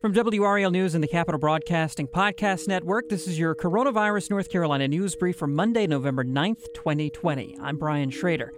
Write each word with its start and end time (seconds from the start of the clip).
From 0.00 0.14
WRAL 0.14 0.72
News 0.72 0.94
and 0.94 1.04
the 1.04 1.08
Capitol 1.08 1.38
Broadcasting 1.38 2.08
Podcast 2.08 2.66
Network, 2.66 3.10
this 3.10 3.28
is 3.28 3.38
your 3.38 3.54
Coronavirus 3.54 4.30
North 4.30 4.48
Carolina 4.48 4.88
News 4.88 5.14
Brief 5.14 5.36
for 5.36 5.46
Monday, 5.46 5.86
November 5.86 6.24
9th, 6.24 6.72
2020. 6.74 7.58
I'm 7.60 7.76
Brian 7.76 8.08
Schrader. 8.08 8.50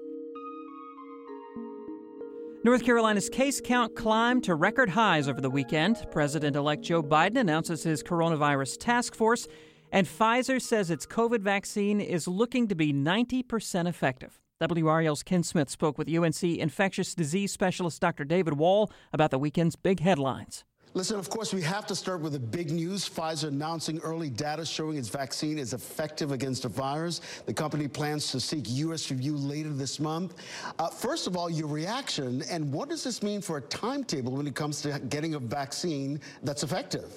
North 2.62 2.84
Carolina's 2.84 3.28
case 3.28 3.60
count 3.60 3.96
climbed 3.96 4.44
to 4.44 4.54
record 4.54 4.90
highs 4.90 5.26
over 5.26 5.40
the 5.40 5.50
weekend. 5.50 6.06
President 6.12 6.54
elect 6.54 6.82
Joe 6.82 7.02
Biden 7.02 7.38
announces 7.38 7.82
his 7.82 8.04
coronavirus 8.04 8.76
task 8.78 9.12
force, 9.12 9.48
and 9.90 10.06
Pfizer 10.06 10.62
says 10.62 10.92
its 10.92 11.06
COVID 11.06 11.40
vaccine 11.40 12.00
is 12.00 12.28
looking 12.28 12.68
to 12.68 12.76
be 12.76 12.92
90% 12.92 13.88
effective. 13.88 14.38
WRAL's 14.60 15.24
Ken 15.24 15.42
Smith 15.42 15.70
spoke 15.70 15.98
with 15.98 16.08
UNC 16.08 16.44
infectious 16.44 17.16
disease 17.16 17.50
specialist 17.50 18.00
Dr. 18.00 18.22
David 18.22 18.54
Wohl 18.58 18.92
about 19.12 19.32
the 19.32 19.40
weekend's 19.40 19.74
big 19.74 19.98
headlines. 19.98 20.64
Listen, 20.94 21.18
of 21.18 21.30
course, 21.30 21.54
we 21.54 21.62
have 21.62 21.86
to 21.86 21.94
start 21.94 22.20
with 22.20 22.34
the 22.34 22.38
big 22.38 22.70
news. 22.70 23.08
Pfizer 23.08 23.48
announcing 23.48 23.98
early 24.00 24.28
data 24.28 24.64
showing 24.66 24.98
its 24.98 25.08
vaccine 25.08 25.58
is 25.58 25.72
effective 25.72 26.32
against 26.32 26.64
the 26.64 26.68
virus. 26.68 27.22
The 27.46 27.54
company 27.54 27.88
plans 27.88 28.30
to 28.32 28.40
seek 28.40 28.68
U.S. 28.68 29.10
review 29.10 29.34
later 29.34 29.70
this 29.70 29.98
month. 29.98 30.34
Uh, 30.78 30.88
first 30.88 31.26
of 31.26 31.34
all, 31.34 31.48
your 31.48 31.66
reaction, 31.66 32.42
and 32.50 32.70
what 32.70 32.90
does 32.90 33.02
this 33.04 33.22
mean 33.22 33.40
for 33.40 33.56
a 33.56 33.62
timetable 33.62 34.32
when 34.32 34.46
it 34.46 34.54
comes 34.54 34.82
to 34.82 34.98
getting 35.08 35.34
a 35.34 35.38
vaccine 35.38 36.20
that's 36.42 36.62
effective? 36.62 37.10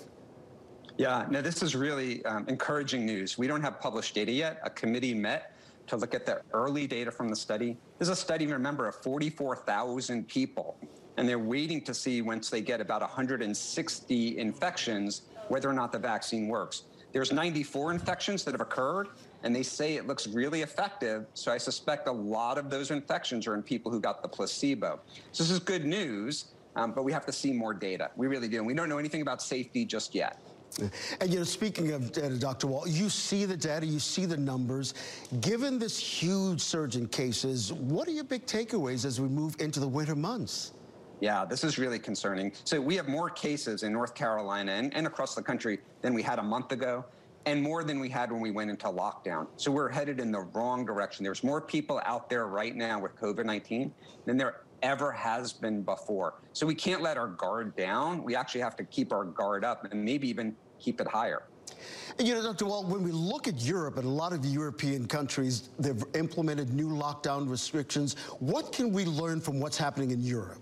Yeah, 0.97 1.25
no, 1.29 1.41
this 1.41 1.61
is 1.61 1.75
really 1.75 2.23
um, 2.23 2.45
encouraging 2.47 3.05
news. 3.05 3.37
We 3.37 3.45
don't 3.45 3.61
have 3.61 3.81
published 3.81 4.15
data 4.15 4.31
yet. 4.31 4.61
A 4.63 4.69
committee 4.69 5.13
met 5.13 5.51
to 5.87 5.97
look 5.97 6.15
at 6.15 6.25
the 6.25 6.41
early 6.53 6.87
data 6.87 7.11
from 7.11 7.27
the 7.27 7.35
study. 7.35 7.75
This 7.99 8.07
is 8.07 8.17
a 8.17 8.21
study, 8.21 8.47
remember, 8.47 8.87
of 8.87 8.95
44,000 9.03 10.25
people 10.29 10.77
and 11.17 11.27
they're 11.27 11.39
waiting 11.39 11.81
to 11.81 11.93
see 11.93 12.21
once 12.21 12.49
they 12.49 12.61
get 12.61 12.81
about 12.81 13.01
160 13.01 14.37
infections 14.37 15.23
whether 15.47 15.69
or 15.69 15.73
not 15.73 15.91
the 15.91 15.99
vaccine 15.99 16.47
works. 16.47 16.83
There's 17.11 17.31
94 17.31 17.93
infections 17.93 18.43
that 18.43 18.51
have 18.51 18.61
occurred, 18.61 19.07
and 19.43 19.55
they 19.55 19.63
say 19.63 19.95
it 19.95 20.05
looks 20.05 20.27
really 20.27 20.63
effective. 20.63 21.27
So 21.33 21.51
I 21.51 21.57
suspect 21.57 22.07
a 22.07 22.11
lot 22.11 22.57
of 22.57 22.69
those 22.69 22.91
infections 22.91 23.47
are 23.47 23.55
in 23.55 23.63
people 23.63 23.91
who 23.91 24.01
got 24.01 24.21
the 24.21 24.27
placebo. 24.27 24.99
So 25.31 25.43
this 25.43 25.51
is 25.51 25.59
good 25.59 25.85
news, 25.85 26.47
um, 26.75 26.91
but 26.91 27.05
we 27.05 27.13
have 27.13 27.25
to 27.27 27.31
see 27.31 27.53
more 27.53 27.73
data. 27.73 28.11
We 28.17 28.27
really 28.27 28.49
do. 28.49 28.57
And 28.57 28.67
we 28.67 28.73
don't 28.73 28.89
know 28.89 28.97
anything 28.97 29.21
about 29.21 29.41
safety 29.41 29.85
just 29.85 30.13
yet. 30.13 30.39
And 31.21 31.31
you 31.31 31.37
know, 31.39 31.45
speaking 31.45 31.93
of 31.93 32.11
data, 32.11 32.37
Dr. 32.37 32.67
Wohl, 32.67 32.85
you 32.85 33.07
see 33.07 33.45
the 33.45 33.55
data, 33.55 33.85
you 33.85 33.99
see 33.99 34.25
the 34.25 34.35
numbers. 34.35 34.93
Given 35.39 35.79
this 35.79 35.97
huge 35.97 36.59
surge 36.59 36.97
in 36.97 37.07
cases, 37.07 37.71
what 37.71 38.09
are 38.09 38.11
your 38.11 38.25
big 38.25 38.45
takeaways 38.45 39.05
as 39.05 39.21
we 39.21 39.29
move 39.29 39.55
into 39.59 39.79
the 39.79 39.87
winter 39.87 40.15
months? 40.15 40.73
Yeah, 41.19 41.45
this 41.45 41.63
is 41.63 41.77
really 41.77 41.99
concerning. 41.99 42.51
So 42.63 42.79
we 42.79 42.95
have 42.95 43.07
more 43.07 43.29
cases 43.29 43.83
in 43.83 43.93
North 43.93 44.13
Carolina 44.13 44.73
and, 44.73 44.93
and 44.95 45.07
across 45.07 45.35
the 45.35 45.41
country 45.41 45.79
than 46.01 46.13
we 46.13 46.21
had 46.21 46.39
a 46.39 46.43
month 46.43 46.71
ago 46.71 47.05
and 47.45 47.61
more 47.61 47.83
than 47.83 47.99
we 47.99 48.09
had 48.09 48.31
when 48.31 48.41
we 48.41 48.51
went 48.51 48.69
into 48.69 48.87
lockdown. 48.87 49.47
So 49.55 49.71
we're 49.71 49.89
headed 49.89 50.19
in 50.19 50.31
the 50.31 50.41
wrong 50.41 50.85
direction. 50.85 51.23
There's 51.23 51.43
more 51.43 51.61
people 51.61 52.01
out 52.03 52.29
there 52.29 52.47
right 52.47 52.75
now 52.75 52.99
with 52.99 53.15
COVID 53.15 53.45
19 53.45 53.93
than 54.25 54.37
there 54.37 54.61
ever 54.81 55.11
has 55.11 55.53
been 55.53 55.81
before. 55.83 56.35
So 56.53 56.65
we 56.65 56.75
can't 56.75 57.01
let 57.01 57.17
our 57.17 57.27
guard 57.27 57.75
down. 57.75 58.23
We 58.23 58.35
actually 58.35 58.61
have 58.61 58.75
to 58.77 58.83
keep 58.83 59.13
our 59.13 59.23
guard 59.23 59.63
up 59.63 59.89
and 59.91 60.03
maybe 60.03 60.27
even 60.27 60.55
keep 60.79 60.99
it 60.99 61.07
higher. 61.07 61.43
You 62.19 62.35
know, 62.35 62.43
Dr. 62.43 62.65
Wohl, 62.65 62.85
when 62.85 63.03
we 63.03 63.11
look 63.11 63.47
at 63.47 63.59
Europe 63.61 63.97
and 63.97 64.05
a 64.05 64.09
lot 64.09 64.31
of 64.33 64.45
European 64.45 65.07
countries, 65.07 65.69
they've 65.79 66.03
implemented 66.13 66.73
new 66.73 66.89
lockdown 66.89 67.49
restrictions. 67.49 68.15
What 68.39 68.71
can 68.71 68.91
we 68.91 69.05
learn 69.05 69.41
from 69.41 69.59
what's 69.59 69.77
happening 69.77 70.11
in 70.11 70.21
Europe? 70.21 70.59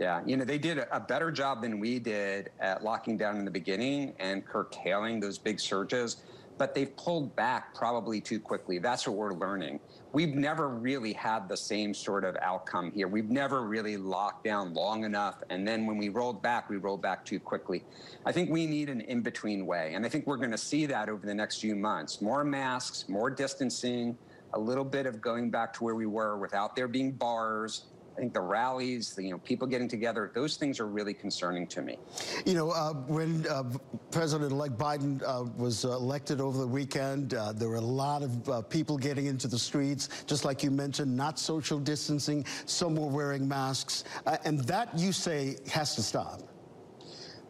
Yeah, 0.00 0.22
you 0.24 0.38
know, 0.38 0.46
they 0.46 0.56
did 0.56 0.78
a 0.90 0.98
better 0.98 1.30
job 1.30 1.60
than 1.60 1.78
we 1.78 1.98
did 1.98 2.52
at 2.58 2.82
locking 2.82 3.18
down 3.18 3.36
in 3.36 3.44
the 3.44 3.50
beginning 3.50 4.14
and 4.18 4.42
curtailing 4.46 5.20
those 5.20 5.36
big 5.36 5.60
surges, 5.60 6.22
but 6.56 6.74
they've 6.74 6.96
pulled 6.96 7.36
back 7.36 7.74
probably 7.74 8.18
too 8.18 8.40
quickly. 8.40 8.78
That's 8.78 9.06
what 9.06 9.14
we're 9.14 9.34
learning. 9.34 9.78
We've 10.14 10.34
never 10.34 10.70
really 10.70 11.12
had 11.12 11.50
the 11.50 11.56
same 11.56 11.92
sort 11.92 12.24
of 12.24 12.34
outcome 12.40 12.92
here. 12.92 13.08
We've 13.08 13.28
never 13.28 13.60
really 13.66 13.98
locked 13.98 14.42
down 14.42 14.72
long 14.72 15.04
enough. 15.04 15.42
And 15.50 15.68
then 15.68 15.84
when 15.84 15.98
we 15.98 16.08
rolled 16.08 16.40
back, 16.40 16.70
we 16.70 16.78
rolled 16.78 17.02
back 17.02 17.26
too 17.26 17.38
quickly. 17.38 17.84
I 18.24 18.32
think 18.32 18.48
we 18.48 18.66
need 18.66 18.88
an 18.88 19.02
in 19.02 19.20
between 19.20 19.66
way. 19.66 19.92
And 19.92 20.06
I 20.06 20.08
think 20.08 20.26
we're 20.26 20.38
going 20.38 20.50
to 20.50 20.58
see 20.58 20.86
that 20.86 21.10
over 21.10 21.26
the 21.26 21.34
next 21.34 21.60
few 21.60 21.76
months 21.76 22.22
more 22.22 22.42
masks, 22.42 23.06
more 23.06 23.28
distancing, 23.28 24.16
a 24.54 24.58
little 24.58 24.84
bit 24.84 25.04
of 25.04 25.20
going 25.20 25.50
back 25.50 25.74
to 25.74 25.84
where 25.84 25.94
we 25.94 26.06
were 26.06 26.38
without 26.38 26.74
there 26.74 26.88
being 26.88 27.12
bars 27.12 27.84
I 28.20 28.22
think 28.22 28.34
the 28.34 28.40
rallies, 28.42 29.14
the, 29.14 29.22
you 29.22 29.30
know, 29.30 29.38
people 29.38 29.66
getting 29.66 29.88
together, 29.88 30.30
those 30.34 30.58
things 30.58 30.78
are 30.78 30.86
really 30.86 31.14
concerning 31.14 31.66
to 31.68 31.80
me. 31.80 31.96
You 32.44 32.52
know, 32.52 32.70
uh, 32.70 32.92
when 32.92 33.46
uh, 33.46 33.64
President-elect 34.10 34.76
Biden 34.76 35.22
uh, 35.26 35.44
was 35.56 35.84
elected 35.84 36.38
over 36.38 36.58
the 36.58 36.66
weekend, 36.66 37.32
uh, 37.32 37.52
there 37.52 37.70
were 37.70 37.76
a 37.76 37.80
lot 37.80 38.22
of 38.22 38.46
uh, 38.46 38.60
people 38.60 38.98
getting 38.98 39.24
into 39.24 39.48
the 39.48 39.58
streets, 39.58 40.10
just 40.26 40.44
like 40.44 40.62
you 40.62 40.70
mentioned, 40.70 41.16
not 41.16 41.38
social 41.38 41.78
distancing. 41.78 42.44
Some 42.66 42.94
were 42.94 43.06
wearing 43.06 43.48
masks, 43.48 44.04
uh, 44.26 44.36
and 44.44 44.60
that 44.64 44.90
you 44.98 45.12
say 45.12 45.56
has 45.72 45.94
to 45.94 46.02
stop. 46.02 46.42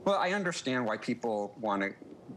Well, 0.04 0.20
I 0.20 0.34
understand 0.34 0.86
why 0.86 0.98
people 0.98 1.52
want 1.60 1.82
to 1.82 1.90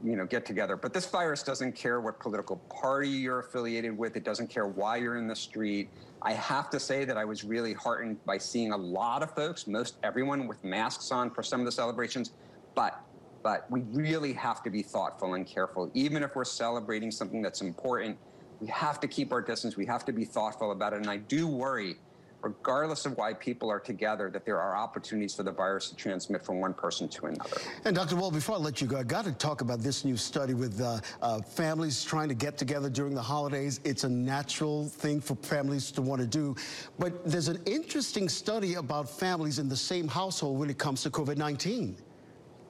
you 0.04 0.16
know 0.16 0.26
get 0.26 0.46
together. 0.46 0.76
But 0.76 0.94
this 0.94 1.06
virus 1.06 1.44
doesn't 1.44 1.76
care 1.76 2.02
what 2.02 2.20
political 2.20 2.58
party 2.70 3.09
you're 3.09 3.40
affiliated 3.40 3.98
with. 3.98 4.16
It 4.16 4.24
doesn't 4.24 4.50
care 4.50 4.68
why 4.68 4.98
you're 4.98 5.18
in 5.18 5.28
the 5.28 5.36
street. 5.36 5.90
I 6.22 6.34
have 6.34 6.70
to 6.70 6.80
say 6.80 7.04
that 7.04 7.18
i 7.18 7.26
was 7.26 7.44
really 7.44 7.74
heartened 7.74 8.24
by 8.26 8.38
seeing 8.38 8.72
a 8.72 8.78
lot 8.78 9.24
of 9.24 9.36
folks 9.36 9.68
most 9.68 9.98
everyone 10.04 10.48
with 10.48 10.64
masks 10.64 11.12
on 11.12 11.30
for 11.30 11.44
some 11.44 11.59
of 11.59 11.66
the 11.66 11.72
celebrations. 11.72 12.31
But 12.76 13.00
but 13.44 13.70
we 13.70 13.81
really 13.92 14.31
have 14.34 14.64
to 14.64 14.70
be 14.70 14.81
thoughtful 14.81 15.34
and 15.34 15.46
careful. 15.46 15.92
Even 15.94 16.24
if 16.24 16.36
we're 16.36 16.46
celebrating 16.46 17.12
something 17.12 17.42
that's 17.42 17.62
important 17.62 18.18
we 18.64 18.68
have 18.68 19.02
to 19.02 19.10
keep 19.10 19.34
our 19.34 19.42
distance. 19.42 19.75
We 19.75 19.86
have 19.88 20.06
to 20.06 20.14
be 20.14 20.24
thoughtful 20.24 20.72
about 20.72 20.94
it. 20.94 20.98
And 20.98 21.10
i 21.10 21.18
do 21.18 21.48
worry 21.48 21.98
regardless 22.44 23.06
of 23.06 23.18
why 23.18 23.34
people 23.34 23.70
are 23.70 23.80
together, 23.80 24.30
that 24.30 24.46
there 24.46 24.59
are 24.59 24.76
opportunities 24.76 25.34
for 25.34 25.44
the 25.44 25.52
virus 25.52 25.90
to 25.90 25.96
transmit 25.96 26.44
from 26.46 26.59
one 26.59 26.74
person 26.74 27.08
to 27.08 27.28
another. 27.28 27.58
And 27.86 27.96
Dr. 27.96 28.16
Wohl, 28.16 28.31
before 28.31 28.56
I 28.56 28.59
let 28.59 28.81
you 28.81 28.88
go, 28.88 28.98
I 28.98 29.04
got 29.04 29.26
to 29.26 29.31
talk 29.31 29.62
about 29.62 29.80
this 29.80 30.04
new 30.04 30.18
study 30.18 30.54
with 30.54 30.80
uh, 30.81 31.00
uh, 31.22 31.42
families 31.42 32.04
trying 32.04 32.28
to 32.30 32.36
get 32.36 32.58
together 32.58 32.90
during 32.90 33.16
the 33.16 33.22
holidays. 33.22 33.80
It's 33.84 34.04
a 34.04 34.09
natural 34.09 34.90
thing 34.90 35.22
for 35.22 35.36
families 35.36 35.92
to 35.92 36.02
want 36.02 36.22
to 36.22 36.28
do. 36.28 36.56
But 37.00 37.26
there's 37.26 37.48
an 37.48 37.62
interesting 37.66 38.28
study 38.28 38.75
about 38.75 39.10
families 39.10 39.60
in 39.60 39.70
the 39.70 39.78
same 39.78 40.08
household 40.08 40.60
when 40.60 40.70
it 40.70 40.78
comes 40.78 41.02
to 41.04 41.10
COVID 41.10 41.38
19. 41.38 41.98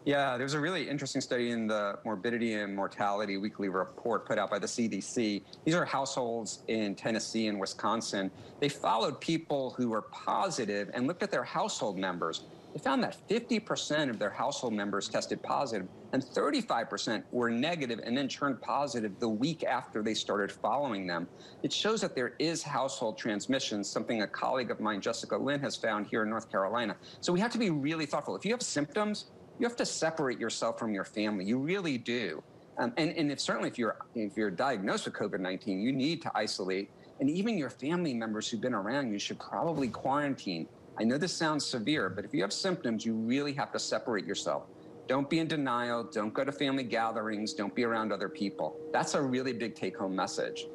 Yeah, 0.05 0.35
there's 0.37 0.53
a 0.53 0.59
really 0.59 0.89
interesting 0.89 1.21
study 1.21 1.51
in 1.51 1.65
the 1.65 1.97
Morbidity 2.03 2.55
and 2.55 2.75
Mortality 2.75 3.37
Weekly 3.37 3.69
Report 3.69 4.25
put 4.25 4.37
out 4.37 4.51
by 4.51 4.59
the 4.59 4.67
CDC. 4.67 5.41
These 5.63 5.75
are 5.75 5.85
households 5.85 6.63
in 6.67 6.93
Tennessee 6.95 7.47
and 7.47 7.57
Wisconsin. 7.57 8.29
They 8.59 8.67
followed 8.67 9.21
people 9.21 9.69
who 9.77 9.89
were 9.89 10.01
positive 10.01 10.89
and 10.93 11.07
looked 11.07 11.23
at 11.23 11.31
their 11.31 11.45
household 11.45 11.97
members. 11.97 12.43
They 12.73 12.79
found 12.79 13.01
that 13.03 13.15
50% 13.29 14.09
of 14.09 14.19
their 14.19 14.31
household 14.31 14.73
members 14.73 15.07
tested 15.07 15.41
positive 15.41 15.87
and 16.11 16.21
35% 16.21 17.23
were 17.31 17.49
negative 17.49 18.01
and 18.03 18.17
then 18.17 18.27
turned 18.27 18.61
positive 18.61 19.17
the 19.19 19.29
week 19.29 19.63
after 19.63 20.03
they 20.03 20.15
started 20.15 20.51
following 20.51 21.07
them. 21.07 21.29
It 21.61 21.71
shows 21.71 22.01
that 22.01 22.13
there 22.13 22.33
is 22.39 22.61
household 22.61 23.17
transmission, 23.17 23.85
something 23.85 24.21
a 24.23 24.27
colleague 24.27 24.69
of 24.69 24.81
mine, 24.81 24.99
Jessica 24.99 25.37
Lynn, 25.37 25.61
has 25.61 25.77
found 25.77 26.07
here 26.07 26.23
in 26.23 26.29
North 26.29 26.51
Carolina. 26.51 26.97
So 27.21 27.31
we 27.31 27.39
have 27.39 27.51
to 27.51 27.59
be 27.59 27.69
really 27.69 28.05
thoughtful. 28.05 28.35
If 28.35 28.43
you 28.43 28.51
have 28.51 28.61
symptoms, 28.63 29.27
you 29.59 29.67
have 29.67 29.75
to 29.77 29.85
separate 29.85 30.39
yourself 30.39 30.79
from 30.79 30.93
your 30.93 31.03
family. 31.03 31.45
You 31.45 31.57
really 31.59 31.97
do. 31.97 32.43
Um, 32.77 32.93
and 32.97 33.11
and 33.11 33.31
if 33.31 33.39
certainly 33.39 33.69
if 33.69 33.77
you're 33.77 33.97
if 34.15 34.35
you're 34.35 34.51
diagnosed 34.51 35.05
with 35.05 35.13
COVID 35.13 35.39
nineteen, 35.39 35.79
you 35.81 35.91
need 35.91 36.21
to 36.23 36.31
isolate. 36.33 36.89
And 37.19 37.29
even 37.29 37.57
your 37.57 37.69
family 37.69 38.13
members 38.13 38.49
who've 38.49 38.61
been 38.61 38.73
around 38.73 39.11
you 39.11 39.19
should 39.19 39.39
probably 39.39 39.87
quarantine. 39.87 40.67
I 40.99 41.03
know 41.03 41.17
this 41.17 41.33
sounds 41.33 41.65
severe, 41.65 42.09
but 42.09 42.25
if 42.25 42.33
you 42.33 42.41
have 42.41 42.53
symptoms, 42.53 43.05
you 43.05 43.13
really 43.15 43.53
have 43.53 43.71
to 43.71 43.79
separate 43.79 44.25
yourself. 44.25 44.63
Don't 45.07 45.29
be 45.29 45.39
in 45.39 45.47
denial. 45.47 46.03
Don't 46.03 46.33
go 46.33 46.43
to 46.43 46.51
family 46.51 46.83
gatherings. 46.83 47.53
Don't 47.53 47.75
be 47.75 47.83
around 47.83 48.11
other 48.11 48.29
people. 48.29 48.77
That's 48.91 49.15
a 49.15 49.21
really 49.21 49.53
big 49.53 49.75
take 49.75 49.97
home 49.97 50.15
message. 50.15 50.67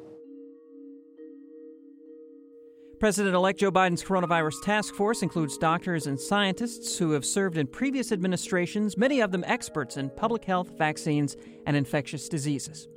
President 2.99 3.33
elect 3.33 3.61
Joe 3.61 3.71
Biden's 3.71 4.03
coronavirus 4.03 4.61
task 4.61 4.93
force 4.93 5.23
includes 5.23 5.57
doctors 5.57 6.05
and 6.07 6.19
scientists 6.19 6.97
who 6.97 7.11
have 7.11 7.23
served 7.23 7.57
in 7.57 7.65
previous 7.65 8.11
administrations, 8.11 8.97
many 8.97 9.21
of 9.21 9.31
them 9.31 9.45
experts 9.47 9.95
in 9.95 10.09
public 10.09 10.43
health, 10.43 10.77
vaccines, 10.77 11.37
and 11.65 11.77
infectious 11.77 12.27
diseases. 12.27 12.89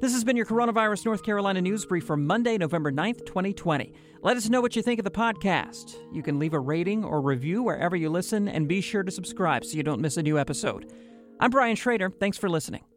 This 0.00 0.14
has 0.14 0.24
been 0.24 0.36
your 0.36 0.46
Coronavirus 0.46 1.04
North 1.04 1.22
Carolina 1.22 1.60
News 1.60 1.84
Brief 1.84 2.06
for 2.06 2.16
Monday, 2.16 2.56
November 2.56 2.90
9th, 2.90 3.26
2020. 3.26 3.92
Let 4.22 4.38
us 4.38 4.48
know 4.48 4.62
what 4.62 4.76
you 4.76 4.82
think 4.82 4.98
of 4.98 5.04
the 5.04 5.10
podcast. 5.10 5.94
You 6.10 6.22
can 6.22 6.38
leave 6.38 6.54
a 6.54 6.60
rating 6.60 7.04
or 7.04 7.20
review 7.20 7.62
wherever 7.62 7.96
you 7.96 8.08
listen, 8.08 8.48
and 8.48 8.66
be 8.66 8.80
sure 8.80 9.02
to 9.02 9.10
subscribe 9.10 9.66
so 9.66 9.76
you 9.76 9.82
don't 9.82 10.00
miss 10.00 10.16
a 10.16 10.22
new 10.22 10.38
episode. 10.38 10.90
I'm 11.38 11.50
Brian 11.50 11.76
Schrader. 11.76 12.08
Thanks 12.08 12.38
for 12.38 12.48
listening. 12.48 12.89